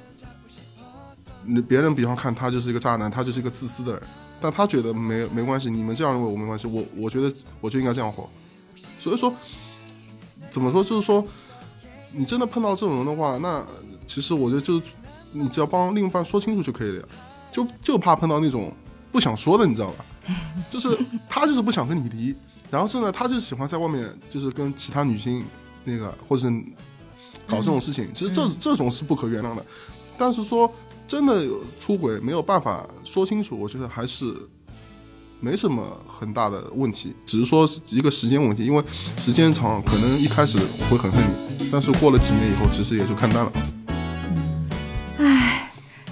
[1.45, 4.03] 你别人比方看他就是一个渣男，他就是一个自私的人，
[4.41, 8.29] 但他觉得没没关系，你们这样认为我没关系，我我觉得我就应该这样活。
[8.99, 9.33] 所以说，
[10.51, 11.25] 怎么说就是说，
[12.11, 13.65] 你真的碰到这种人的话，那
[14.05, 14.83] 其实我觉得就。
[15.33, 17.07] 你只要帮另一半说清楚就可以了呀，
[17.53, 18.73] 就就怕碰到那种
[19.13, 20.05] 不想说的，你知道吧？
[20.71, 20.89] 就是
[21.29, 22.35] 他就是不想跟你离，
[22.71, 25.45] 然后是呢，他就喜欢在外面就是跟其他女性
[25.85, 26.49] 那个或者
[27.47, 29.65] 搞这种事情，其实这这种是不可原谅的。
[30.17, 30.73] 但是说
[31.09, 31.45] 真的
[31.81, 34.33] 出轨没有办法说清楚，我觉得还是
[35.41, 38.85] 没什么很大的问题，只是说一个时间问题，因为
[39.17, 43.53] 时间长，可能一开始会很恨你，但是过了几年以后，其实也就看淡了。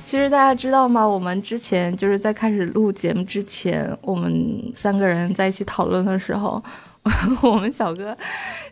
[0.08, 1.06] 其实大家知道吗？
[1.06, 6.62] 我们之前就是在开始录节目之前，我们三个人在一起讨论的时候，
[7.44, 8.16] 我们小哥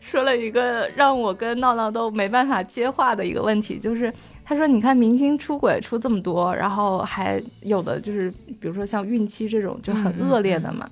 [0.01, 4.11] 说了一个让我跟闹闹都没办法接话的一个问题，就是
[4.47, 10.89] 他说：“你看明星出轨出这么多，然后还有的就是，比如说像孕期这种就很恶劣的嘛，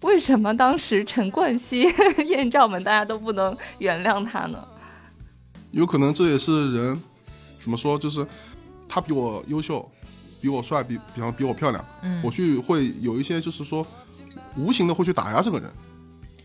[0.00, 1.86] 为什么当时陈冠希、
[2.26, 4.58] 艳照们大家都不能原谅他呢？”
[5.70, 7.00] 有可能这也是人
[7.60, 8.26] 怎么说，就是。
[8.88, 9.88] 他比我优秀，
[10.40, 11.84] 比我帅，比比方比我漂亮，
[12.22, 13.86] 我去会有一些就是说，
[14.56, 15.70] 无形的会去打压这个人，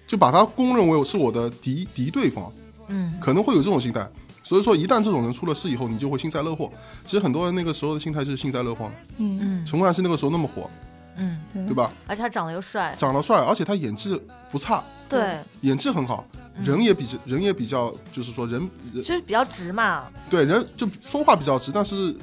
[0.08, 2.52] 就把他公认为是我的敌敌对方，
[2.88, 4.08] 嗯，可能会有这种心态。
[4.44, 6.70] 所以说，一旦这种人出了事以后，你就会幸灾乐祸。
[7.06, 8.92] 其实很多人那个时候的心态就是幸灾乐祸。
[9.18, 9.66] 嗯嗯。
[9.66, 10.70] 陈冠希那个时候那么火，
[11.18, 11.92] 嗯，对吧？
[12.08, 14.22] 而且他长得又帅，长得帅，而且他演技
[14.52, 16.26] 不差，对，演技很好，
[16.64, 20.06] 人也比人也比较，就是说人其实比较直嘛。
[20.30, 22.16] 对，人就说话比较直，但是。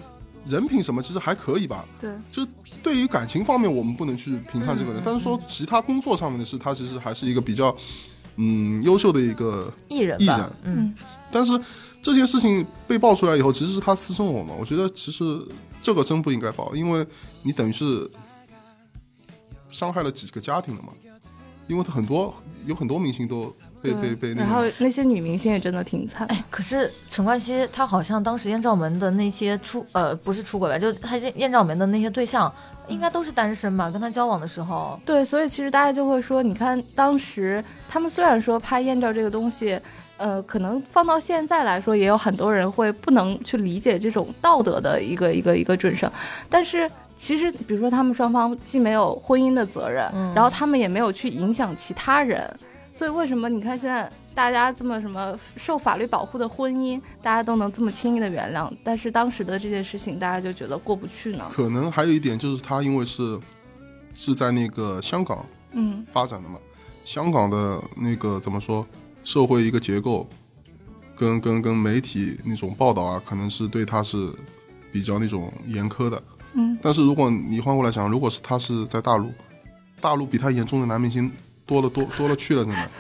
[0.47, 2.47] 人品什么其实还可以吧，对，就
[2.83, 7.77] 对于感情方面我们不能去评判这个人，但是说其他工作上面的事，他其实还是一个比较，
[8.37, 10.95] 嗯，优秀的一个艺人，艺人，嗯，
[11.31, 11.61] 但是
[12.01, 15.39] 这件事情被爆出来以后，其实是他私生活嘛，我觉得其实
[15.83, 17.07] 这个真不应该爆，因为
[17.43, 18.11] 你等于是
[19.71, 20.93] 伤害了几个家庭了嘛，
[21.67, 22.35] 因为他很多
[22.67, 23.55] 有很多明星都。
[23.81, 26.27] 被被被那个，然后那些女明星也真的挺惨。
[26.27, 32.53] 哎，可是陈冠希他好像当时艳照门的那些出呃不是出轨吧，就他艳照门的那些对象
[32.89, 34.99] 应该都是单身吧，跟他交往的时候。
[35.07, 39.81] 对，所以其实大家就会说，你看当时他们虽然说拍艳照这个东西，
[40.17, 46.11] 呃，可能放到现在来说，也有很多人会不能去理解这种道德的一个一个一个准绳，
[46.51, 46.91] 但是。
[47.19, 52.49] 其实，比如说他们双方既没有婚姻的责任，然后他们也没有去影响其他人，
[52.95, 61.45] 所以为什么你看现在大家这么什么受法律保护的婚姻，大家都能这么轻易的原谅，但是当时的这件事情大家就觉得过不去呢？
[61.51, 63.37] 可能还有一点就是他因为是
[64.15, 66.57] 是在那个香港嗯发展的嘛，
[67.05, 68.87] 香港的那个怎么说
[69.25, 70.25] 社会一个结构，
[71.17, 74.33] 跟跟跟媒体那种报道啊，可能是对他是
[74.93, 76.23] 比较那种严苛的。
[76.55, 79.33] 嗯，但是如果你换过来想，如果是他是在大陆，
[80.01, 81.31] 大陆比他严重的男明星
[81.67, 82.91] 多了多多了去了，真的。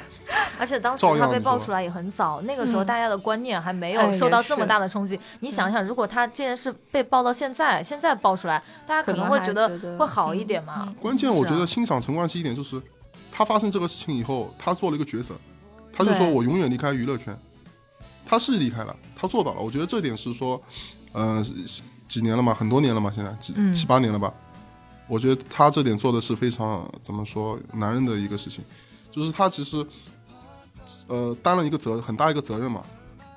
[0.58, 5.18] 而且当时他被爆出来也很早，那个时候大家的观念还没有受到这么大的冲击。
[5.40, 10.92] 你想想，如果他这件事被爆到现在，现在爆出来，大家可能会觉得会好一点嘛？
[11.00, 12.82] 关键我觉得欣赏陈冠希一点就是，
[13.32, 15.34] 他发生这个事情以后，他做了一个抉择，
[15.92, 17.34] 他就说我永远离开娱乐圈，
[18.26, 19.60] 他是离开了，他做到了。
[19.60, 20.60] 我觉得这点是说，
[21.14, 21.42] 嗯。
[22.08, 24.32] 几年了嘛，很多年了嘛，现在几七八年了吧？
[25.06, 28.64] 我觉得他这点做的是非常怎么说男人的一个事情，
[29.10, 29.86] 就是他其实
[31.06, 32.82] 呃担了一个责很大一个责任嘛，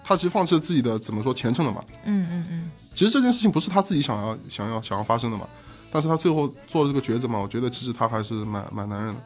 [0.04, 1.84] 他其实放弃了自己的怎么说前程了嘛。
[2.06, 2.72] 嗯嗯嗯。
[2.94, 5.48] 其实这件事情不是他自己想要想要想要发生的嘛，
[5.92, 9.22] 但是他最后做了这个抉择嘛，我觉得其实他还是蛮蛮男人的。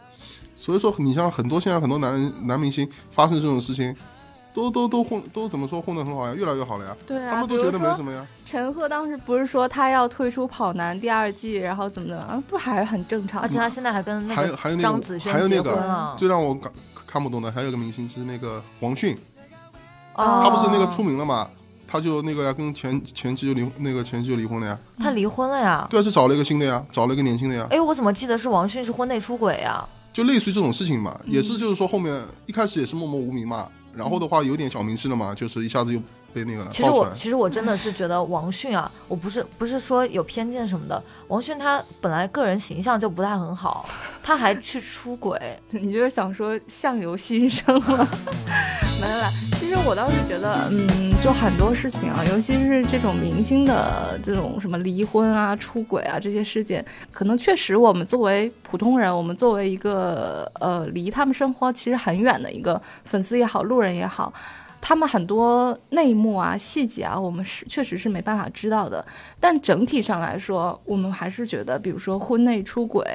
[0.56, 3.96] 所以说，你像很多现在很多男人男明星发生这种事情。
[4.56, 6.96] 都都都混都怎么说混得很好呀，越来越好了呀。
[7.06, 8.26] 对啊，他们都觉得没什么呀。
[8.46, 13.42] 陈赫当时不是说他要退出《跑男》第二季，然后怎么怎么，啊不还是很正常？
[13.42, 16.16] 而且他现在还跟还有还有那张子萱结婚了。
[16.18, 16.72] 最让我感
[17.06, 19.14] 看不懂的还有个明星是那个王迅，
[20.16, 21.50] 哦，他不是那个出名了嘛？
[21.86, 24.80] 他就那个呀，跟前前妻就离那个前妻就离婚了呀。
[24.98, 25.86] 他离婚了呀？
[25.90, 27.68] 对啊，是找了一个新的呀，找了一个年轻的呀。
[27.70, 29.86] 哎，我怎么记得是王迅是婚内出轨呀？
[30.14, 33.68] 就类似于这种事情嘛，也是就是说后面一开始也是默默无名嘛。
[33.96, 36.00] 然后的话有点小名气了嘛，就是一下子又
[36.34, 36.70] 被那个了。
[36.72, 43.88] 其实我其实我真的是觉得王迅啊，我不是不是说有偏见什么的，王迅他本来个人形象就不太很好，
[44.22, 45.40] 他还去出轨，
[45.72, 48.08] 你就是想说相由心生了？
[49.06, 64.34] 没有啦，其实我倒是觉得，嗯，就很多事情啊，尤其是这种明星的这种什么离婚啊、出轨啊这些事件，可能确实我们作为普通人，我们作为一个呃离他们生活其实很远的一个粉丝也好、路人也好，
[64.82, 69.06] 他们很多内幕啊、细节啊，我们是确实是没办法知道的。
[69.40, 73.06] 但整体上来说，我们还是觉得，比如说婚内出轨，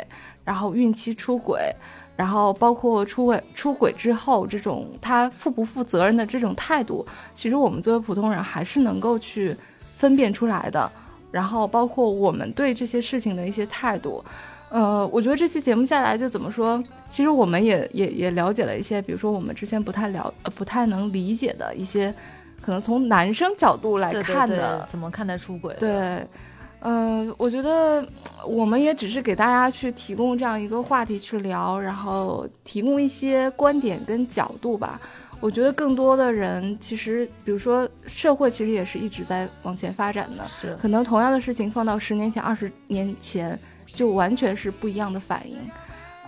[0.44, 1.74] 然后孕期出轨。
[2.20, 9.56] 然后包括出轨出轨之后这种他负不负责任的这种态度，其实我们作为普通人还是能够去
[9.96, 10.92] 分辨出来的。
[11.30, 14.22] 然后包括我们对这些事情的一些态度，
[14.68, 22.12] 呃，我觉得这期节目下来就怎么说，其实我们也也也了解了一些，比如说我们之前不太了呃不太能理解的一些，
[22.60, 25.74] 可能从男生角度来看的，怎么看待出轨？
[25.78, 26.22] 对。
[26.82, 28.06] 嗯，我觉得
[28.46, 35.00] 我们也只是给大家去提供这样一个话题去聊，然后提供一些观点跟角度吧。
[35.40, 45.56] 我觉得更多的人其实，比如说社会其实也是一直在往前发展的，是可能同样的事情放到十年前、二十年前，就完全是不一样的反应。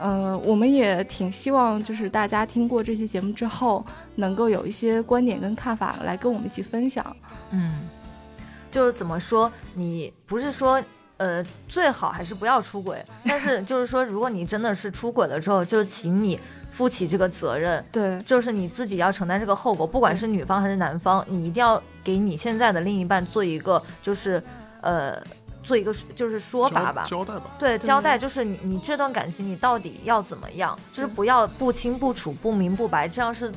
[0.01, 3.85] 嗯，我们也挺希望就是大家听过这期节目之后，
[4.17, 7.05] 能够有一些观点跟看法来跟我们一起分享。
[7.51, 7.89] 嗯。
[8.73, 10.83] 就是怎么说，你不是说，
[11.19, 24.43] 呃，最好还是不要出轨， 但是就是说，如果你真的是出轨了之后，就请你负起这个责任，对，就是你自己要承担这个后果，不管是女方还是男方，你一定要给你现在的另一半做一个，就是，
[24.81, 25.23] 呃，
[25.63, 33.53] 做一个就是说法吧，交代吧，对，交代就是你你这段感情你到底要怎么样，就是不要不清不楚、不明不白，这样是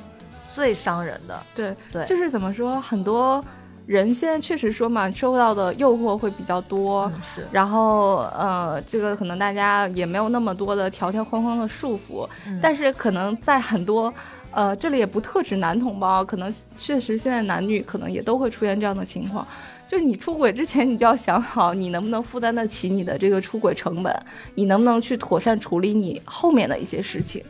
[0.54, 3.44] 最伤人的，对对，就是怎么说很多。
[3.86, 7.46] 人现在确实说嘛，受到的诱惑会比较多，是。
[7.52, 12.28] 然后呃，这个可能大家也没有那么多的条条框框的束缚，
[12.62, 14.12] 但是可能在很多，
[14.52, 19.46] 呃，这里也不特指男同胞，可能确实现在男女可能也都会出现这样的情况，
[19.88, 24.12] 就是你出轨之前，你就要想好你能不能负担得起你的这个出轨成本，
[24.56, 27.44] 你能不能去妥善处理你后面的一些事情。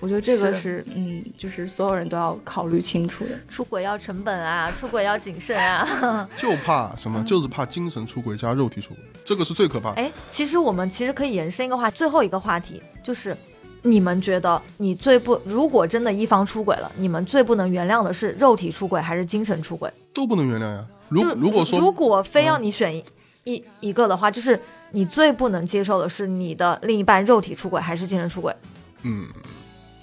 [0.00, 3.30] 我觉得这个是，嗯，就是所有人都要考虑清楚的。
[3.48, 6.28] 出轨要成本啊，出轨要谨慎啊。
[6.38, 7.20] 就怕什么？
[7.24, 9.96] 就是怕精神出轨加肉体出轨，这个是最可怕的。
[9.96, 13.36] 哎，其实我们其实可以延伸一个话，最后一个话题就是，
[13.82, 19.92] 你们觉得你最不，如果真的一方出轨了，你们最不能原谅的是肉体出轨还是精神出轨？
[20.14, 20.86] 都不能原谅呀。
[21.08, 22.94] 如如果说如果非要你选
[23.42, 24.60] 一一个的话，就是
[24.92, 28.54] 你最不能接受的是你的另一半肉体出轨还是精神出轨？
[29.02, 29.26] 嗯。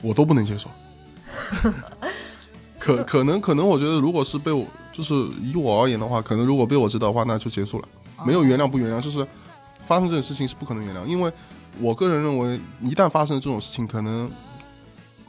[0.05, 0.69] 我都不能接受，
[2.77, 7.87] 可可能可能，我觉得如果是被我，就是以我而言的话，可能如果被我知道的话，那就结束了，
[8.23, 9.25] 没有原谅不原谅，就是
[9.87, 11.31] 发生这种事情是不可能原谅，因为
[11.79, 14.29] 我个人认为，一旦发生这种事情，可能，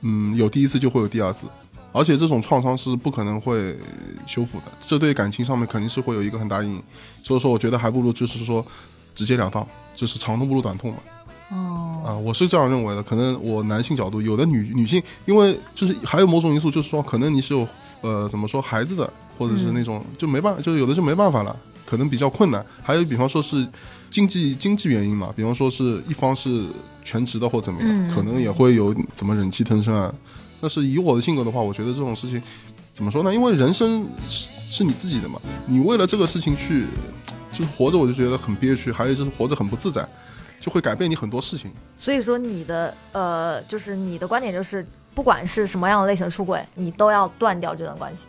[0.03, 1.47] 嗯，有第一次就会有第二次，
[1.93, 3.77] 而且这种创伤是不可能会
[4.27, 6.83] 修复的，这对感情上面肯定是会有一个很大阴影。
[7.23, 8.65] 所以说，我觉得还不如就是说，
[9.15, 10.99] 直截了当，就是长痛不如短痛嘛。
[11.51, 13.03] 哦，啊，我是这样认为的。
[13.03, 17.67] 可能我男性角度，有的女女性，因为就是还有某种因素，就是说，可能你是有
[18.01, 22.65] 呃怎么说孩子的，或者是那种就没办法，就有的就没办法了，可能比较困难。
[22.83, 23.65] 还有比方说是
[24.11, 26.65] 经济经济原因嘛，比方说是一方是
[27.05, 30.13] 全职的或怎么样，可能也会有怎么忍气吞声啊。
[30.61, 32.43] 但是以我的性格的话，我觉得这种事情
[32.93, 33.33] 怎么说呢？
[33.33, 36.87] 因为人生是是你自己的嘛，你为了这个事情去
[37.53, 40.05] 就是活着，我就觉得很憋屈，还有就是活着很不自在。
[40.67, 48.25] 就会改变你很多事情，所以说你的呃，就是你的观点就是，不管是什么样的类型出轨，你都要断掉这段关系，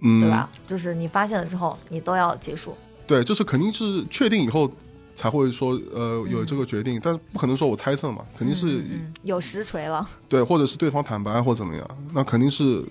[0.00, 0.48] 嗯，对吧？
[0.66, 2.74] 就是你发现了之后，你都要结束。
[3.06, 4.72] 对，就是肯定是确定以后
[5.14, 8.82] 才会说呃有这个决定，但不可能说我猜测嘛，肯定是
[9.22, 10.08] 有实锤了。
[10.26, 12.82] 对，或者是对方坦白或怎么样，那肯定是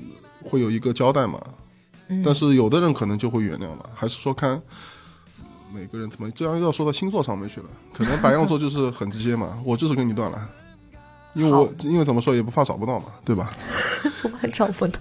[0.44, 1.42] 会有一个交代嘛。
[2.24, 4.62] 但是有的人可能就会原谅了，还是说看。
[5.74, 7.68] 每个人怎么这样要说到星座上面去了？
[7.94, 10.50] 可能白羊座就是很直接嘛， 我就是跟你断了，
[11.34, 13.50] 因为我因为怎么说也不怕找不到嘛，对吧？
[14.22, 15.00] 不怕找不到。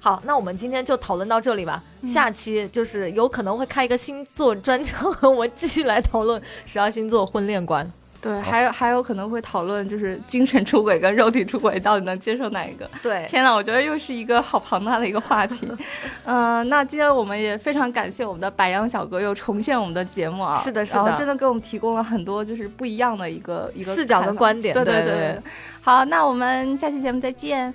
[0.00, 1.82] 好，那我们今天就讨论到这里吧。
[2.12, 7.90] 下期就是有可能会开一个星座专场， 我继续来讨论十二星座婚恋观。
[8.20, 12.90] 对，还有还有可能会讨论，就是精神出轨跟肉体出轨到底能接受哪一个？
[13.00, 15.68] 对，天哪，我觉得又是一个好庞大的一个话题。
[16.26, 24.74] 嗯，那今天我们也非常感谢我们的白羊小哥又重现我们的节目啊，是的，是的，真的给我们提供了很多就是不一样的一个一个视角跟观点。
[24.74, 25.38] 对对对，
[25.80, 27.72] 好，那我们下期节目再见。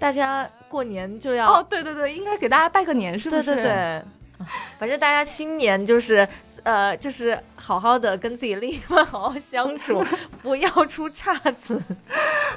[0.00, 3.42] 大家过年就要哦，对对对，应该给大家拜个年，是不是？
[3.44, 4.02] 对对对，
[4.78, 6.26] 反正大家新年就是。
[6.68, 10.04] 呃，就是好好的跟自己另一半好好相处，
[10.42, 11.82] 不要出岔子。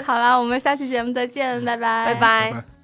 [0.04, 2.81] 好了，我们下期节目再见，拜拜，拜拜。